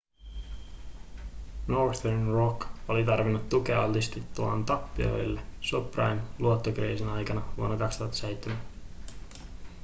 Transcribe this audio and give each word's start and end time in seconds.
northern 1.67 2.29
rock 2.33 2.65
oli 2.87 3.05
tarvinnut 3.05 3.49
tukea 3.49 3.83
altistuttuaan 3.83 4.65
tappioille 4.65 5.41
subprime-luottokriisin 5.61 7.09
aikana 7.09 7.41
vuonna 7.57 7.77
2007 7.77 8.57